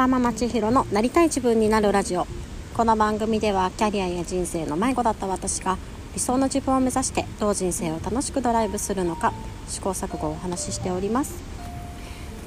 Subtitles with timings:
[0.00, 2.26] ワーママ千尋のなりたい自分になるラジオ。
[2.72, 5.76] この番組ではキャリアや人生の迷子だった私が
[6.14, 9.34] 理想の自分を目指してどう人生を楽しくドライブするのか
[9.68, 11.34] 試行錯誤をお話ししております。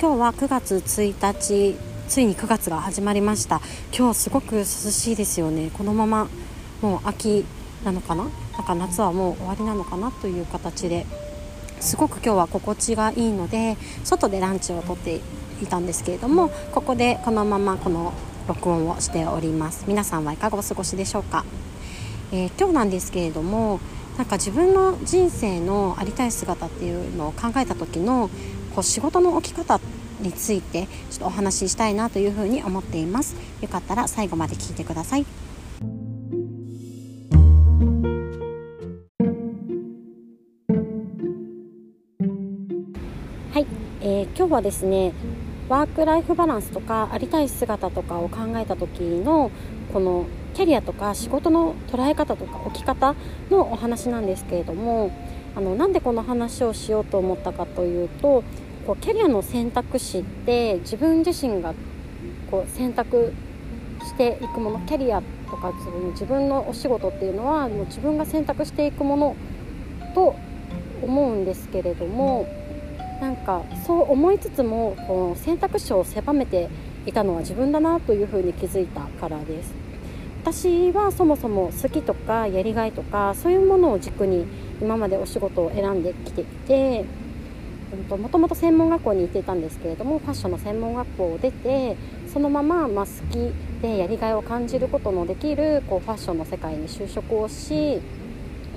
[0.00, 1.76] 今日は9月1日
[2.08, 3.60] ついに9月が始まりました。
[3.94, 5.70] 今日すごく涼しいですよね。
[5.74, 6.28] このまま
[6.80, 7.44] もう秋
[7.84, 8.24] なのかな？
[8.56, 10.10] なんか夏はもう終わりなのかな？
[10.10, 11.04] という形で。
[11.80, 15.20] すごく今日は心地がいいので外でランチをとって
[15.64, 18.12] いたんですけれどもここでこのままこの
[18.48, 19.84] 録音をしております。
[19.86, 21.44] 皆さんはいかがお過ごしでしょうか、
[22.32, 23.80] えー、今日なんですけれども
[24.18, 28.28] なんか自分の人生のありたい姿っていうのを考えた時の
[28.74, 29.80] こう仕事の置き方
[30.20, 33.36] についてちょっとお話ししたいなというふうに思っています。
[33.60, 35.26] よかったら最後まで聞いてください。
[43.52, 43.66] はい、
[44.00, 45.12] えー、今日はですね
[45.72, 49.50] ワーク・ライフ・バランスとかありたい姿とかを考えた時の
[49.90, 53.14] このキャリアとか仕事の捉え方とか置き方
[53.50, 55.10] のお話なんですけれども
[55.56, 58.44] あのなんでこの話をしようと思ったかというと
[58.86, 61.72] こうキャリアの選択肢って自分自身が
[62.50, 63.32] こう選択
[64.02, 65.72] していくものキャリアとか
[66.10, 69.36] 自分のお仕事っていうのはもう自分が選択していくもの
[70.14, 70.36] と
[71.00, 72.46] 思うんですけれども
[73.22, 76.68] なんかそう思いつつもこの選択肢を狭めて
[77.06, 79.72] いたのは自分だなというふうに気づいたからです。
[80.42, 84.44] 私はそもそも好きとかやりがいとかそういうものを軸に
[84.80, 87.04] 今までお仕事を選んできていて
[88.10, 91.96] もともと専門学校に行っていたんですけれどもファッションの専門学校を出て
[92.32, 98.00] そのまま、ま、好きでやりがいを感じることのできるこうファッションの世界に就職をし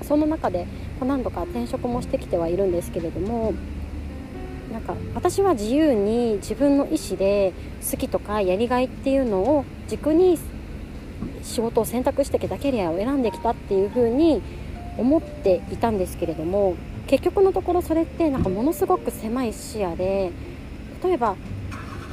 [0.02, 0.68] その中で
[1.00, 3.54] 何度か転職もしてきてはいるんですけれども
[4.76, 7.54] なんか私は自由に自分の意思で
[7.90, 10.38] 好きとかやりがいっていうのを軸に
[11.42, 14.42] 仕事を選択してきたキャリアを選んできたっていう風に
[14.98, 20.30] 思っていたんですけれども結局のところそれってなんかものすごく狭い視野で
[21.02, 21.36] 例えば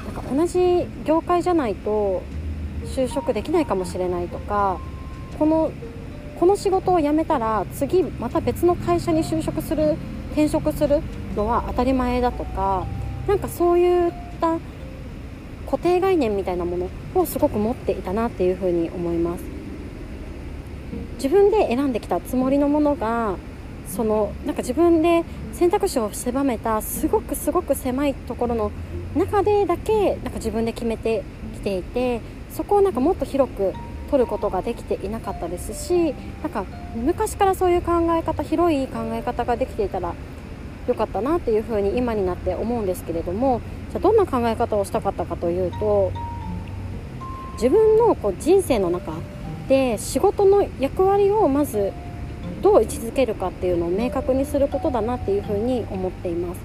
[0.05, 2.21] なんか同じ業界じゃないと
[2.85, 4.79] 就職できないかもしれないとか
[5.37, 5.73] この
[6.39, 9.97] この仕事を辞めたら次また別の会社に就職する
[10.31, 11.01] 転職する
[11.35, 12.85] のは当たり前だとか
[13.27, 14.57] なんかそういった
[15.65, 19.43] 固定概念みたいなものをすごく持っていたなっていうふうに思います。
[21.15, 23.37] 自分で選んできたつもりのものが
[23.87, 25.23] そのなんか自分で
[25.53, 28.71] 選択肢を狭めたすごくすごく狭いところの
[29.15, 31.23] 中でだけなんか自分で決めて
[31.53, 32.21] きていて
[32.51, 33.73] そこをなんかもっと広く
[34.09, 36.13] 取ることができていなかったですし
[36.43, 36.65] なんか
[36.95, 40.13] 昔からそういう考え方広い考え方ができていたら
[40.87, 43.61] 良かったなっていうふうに今になって思うんですけれども
[43.91, 46.11] じゃどんな考え方をしたかったかというと
[47.53, 49.13] 自分のこう人生の中
[49.67, 51.93] で仕事の役割をまず
[52.61, 56.61] どう位置づけるかっていうのを明確にすることだなっていうふうに思っています。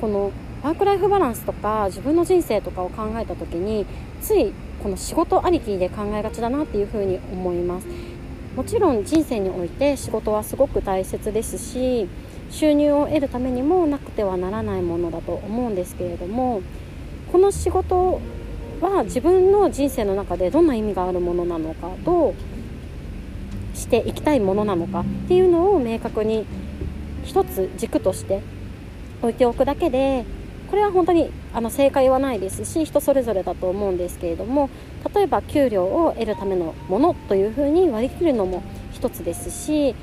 [0.00, 0.32] この
[0.62, 3.84] ワークライフバランスとか自分の人生とかを考えた時に
[4.20, 7.86] ついこの仕事ありきで考えがちだなっていうふうに思います。
[8.56, 12.06] もちろん人生において仕事はすごく大切ですし
[12.52, 16.62] 収入を得るためにもなくてはならないものだと思うんですけれども
[17.32, 18.20] この仕事
[18.80, 22.34] は自分の人生の中でどんな意味があるものなのかどう
[23.76, 26.44] していきたいものなのかっていうのを明確に
[27.24, 28.42] 一つ軸として
[29.22, 30.26] 置いておくだけで
[30.68, 34.68] これは本当にあの正解はないですし人それぞれだと思うんですけれども
[35.14, 38.62] 例えば給料を得るためのものというふうに割り切るのも
[38.92, 39.94] 一つですし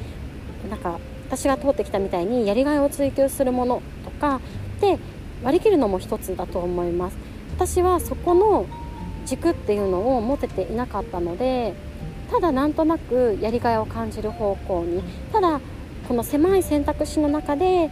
[0.70, 1.00] なんか
[1.30, 4.42] 私が通ってきたみたいにやりがいを追求するものとか
[4.82, 4.98] で
[5.44, 7.18] 割り切るのも一つだと思います。
[7.56, 8.66] 私はそこの
[9.26, 11.74] 軸っていうのを持てていなかったので
[12.32, 15.62] ただなんとなくやりがいを感じる方向にただ
[16.08, 17.92] この狭い選択肢の中で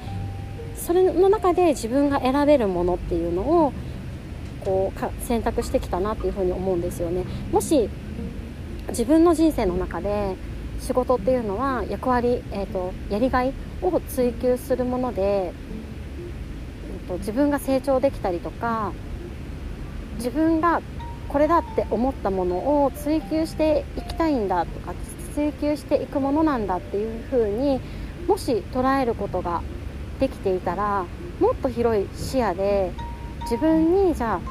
[0.76, 3.74] それの中で自分が選べるものっていうのを
[4.64, 7.24] こう選択してきたなっていうふうに思うんですよね。
[7.52, 7.90] もし
[8.90, 10.36] 自分の人生の中で
[10.80, 18.94] 仕事っていうのは役割、えーと、やりがいを追求するもので、えーと、自分が成長できたりとか
[20.18, 20.82] 自分が
[21.30, 24.94] これだって思ったものを追求していきたいんだとか
[25.34, 27.80] 追求していくものなんだっていうふうに
[28.28, 29.62] もし捉えることが
[30.20, 31.06] できていたら
[31.40, 32.92] もっと広い視野で
[33.42, 34.42] 自分にじゃあ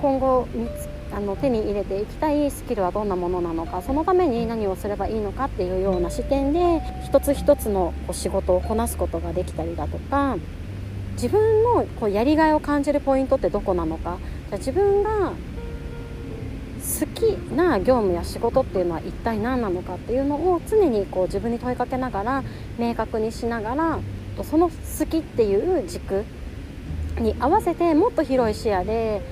[0.00, 0.83] 今後見つ
[1.14, 10.36] あの手に入れていきたいスキルはどんなものなのかそのために何をすればいいのかっていうような視点で一つ一つの仕事をこなすことができたりだとか
[11.12, 14.18] 自分のこうやりがいを感じるポイントってどこなのか。
[14.50, 17.22] じゃ自分が好き
[17.54, 22.44] な業務や仕事っていうのは一体何なのかっていうのを常にこう自分に問いかけながら
[22.78, 24.00] 明確にしながら
[24.42, 26.24] その好きっていう軸
[27.18, 29.22] に合わせてもっと広い視野で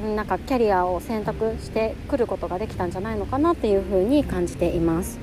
[0.00, 5.18] なんかキャリアを選択してくることができたんじゃないのかなっていうふうに感じています。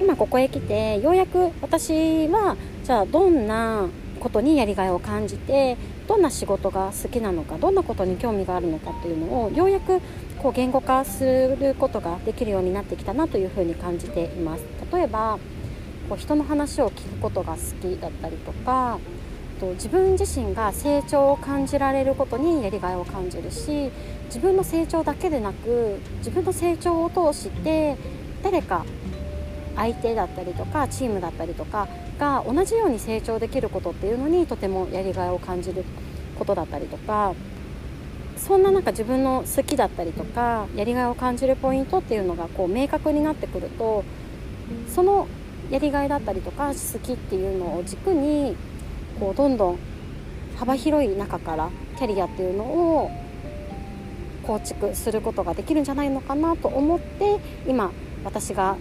[0.00, 3.88] 今ここへ来てようやく私はじゃあどんな
[4.20, 5.76] ことにやりがいを感じて
[6.08, 10.00] どんな仕事が好きなのかどんなことに興味があるのかっていうのをようやく
[10.38, 11.24] こう言語化す
[11.58, 14.64] ることができるようになってきたなというふうに感じています。
[14.92, 15.38] 例えば
[16.08, 18.98] こう人の話を聞くことが好きだったりとか
[19.54, 23.90] と自分自身が成長を感じられることにやりがいを感じるし
[24.26, 27.96] 自分の成長だけでなく自分の成長を通して
[28.42, 28.84] 誰か
[29.76, 35.84] 相手だったりとかチームだったりとかが同じように成長できることっていうのにとてもやりがいを感じる
[36.38, 37.34] ことだったりとか
[38.36, 44.04] そんな中自分の好きだったりとかやりがいを感じるポイントっていうのがこう明確になってくると
[44.88, 45.28] その
[45.70, 48.56] やりがいだったりとか好きっていうのを軸に
[49.18, 49.78] こうどんどん
[50.56, 53.10] 幅広い中からキャリアっていうのを
[54.46, 57.92] 構築することができるんじゃないのかなと思って今
[58.24, 58.76] 私が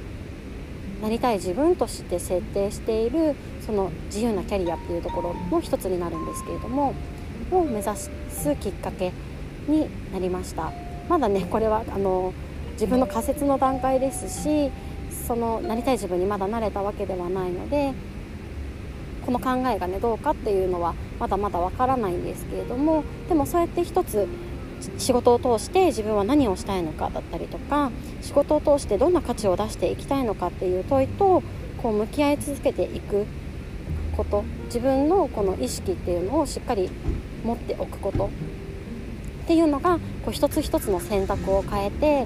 [1.01, 3.35] なりたい自分として設定している
[3.65, 6.94] その自由なキャリアっていうところの一つになるんですけれども
[7.51, 8.09] を目指す
[8.59, 9.12] きっかけ
[9.68, 10.71] になりました。
[11.09, 12.33] まだねこれはあの
[12.74, 14.71] 自分の仮説の段階ですし
[15.27, 17.94] そのなりたい自分にまだなれたわけではないので
[19.25, 24.27] この考えがねどうかっていうのはまだまだわからないんですけれどもでもそうやって一つ
[24.97, 27.91] 仕事を通して自分は何をしたいのかだったりとか
[28.21, 31.41] 仕事を通してどんな価値を出していきたいのかっていう問いと
[31.81, 33.25] こう向き合い続けていく
[34.15, 36.89] こと自分のこの意識っていうのをしっかり
[37.43, 38.29] 持っておくこと
[39.43, 42.25] っていうのがこう一つ一つの選択を変えて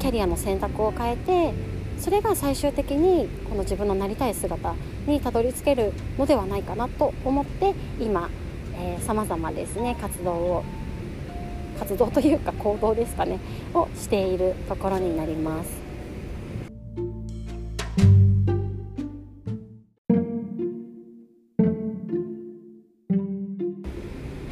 [0.00, 1.52] キャリアの選択を変えて
[2.04, 4.74] それが最終的にこの自分のなりたい姿
[5.06, 8.28] にたどり着けるのではないかなと思って今
[9.06, 10.64] さまざまですね活動を
[11.78, 13.40] 活動というか行動ですかね
[13.72, 15.70] をしているところになります。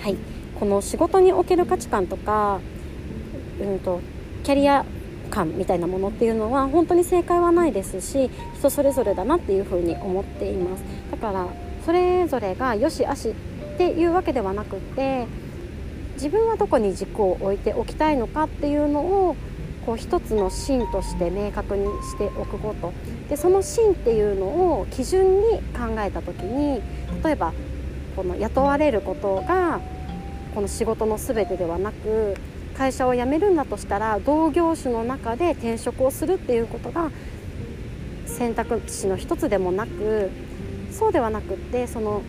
[0.01, 0.17] はい、
[0.59, 2.61] この仕事における価値観とか、
[3.61, 4.01] うんと、
[4.43, 4.87] キャリア
[5.33, 10.85] 感みたいなものっていうのは本当に正解はないですし人それぞれだなっていうふうに思っています。
[11.11, 11.47] だから
[11.85, 15.27] それぞれが良し悪しっていうわけではなくって
[16.15, 19.37] 自分はどこに軸を置いておきたいのかっていうのを
[19.87, 22.93] こう一つの芯として明確にしておくこと。
[23.29, 26.83] でその芯っていうのを基準に考えた時に
[27.25, 27.53] 例えば
[28.15, 29.81] この雇われることが
[30.55, 32.37] この仕事の全てではなく
[32.77, 37.11] 会社を辞めるんだとしたら同業種の中で転職をするっていうことが
[38.27, 40.31] 選択肢の一つでもなく
[40.91, 42.23] そうではなくってその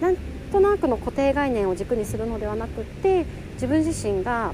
[0.00, 0.16] なん
[0.52, 4.52] となくの固定概念を軸にするのではなくって自分自身が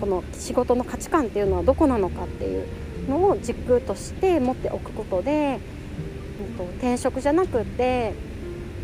[0.00, 2.66] この仕事の価値観っていうのはどこなのかっていう
[3.08, 5.58] のを軸として持っておくことで、
[6.50, 8.12] うん、と転職じゃなくって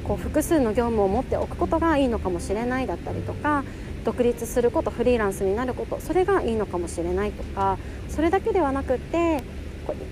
[0.04, 3.64] こう複数の業務を持っておくことがいいのかもしれないだったりとか
[4.04, 9.42] 独立することフリーランスになることそれがいいのかもしれないとかそれだけではなくって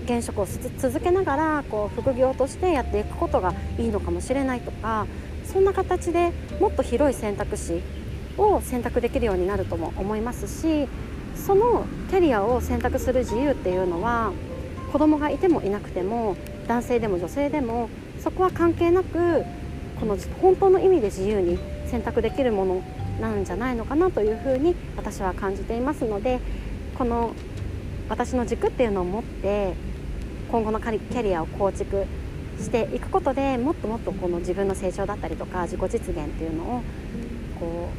[0.05, 0.47] 現職を
[0.77, 5.07] 続けながらこう副業としてやっていくことがいいのかもしれないとか
[5.45, 7.81] そんな形でもっと広い選択肢
[8.37, 10.87] を選択できるようになるとも思いますし
[11.35, 14.31] そのキャリアを選択する自由っていうのは
[14.91, 16.35] 子供がいてもいなくても
[16.67, 19.43] 男性でも女性でもそこは関係なく
[19.99, 21.57] この本当の意味で自由に
[21.87, 22.83] 選択できるもの
[23.19, 26.39] なんじゃないのかなというふうに私は感じていますので
[26.97, 27.33] この
[28.09, 29.73] 私の軸っていうのを持って
[30.49, 32.05] 今後のキャリアを構築
[32.59, 36.83] していくことでもっともっとこの自分の成長だったりとか自己実現っていうのを
[37.59, 37.89] こ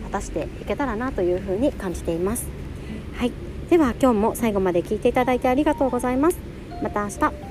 [0.00, 2.46] う果たしていけたらなというふうに感じています。
[3.16, 3.32] はい、
[3.68, 6.38] では今日も最後まで聞いていただいてありがとうございます。
[6.82, 7.41] また明日